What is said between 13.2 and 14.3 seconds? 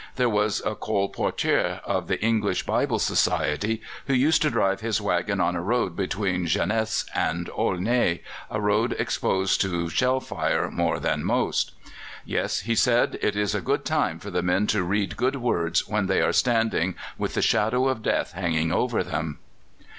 "it is a good time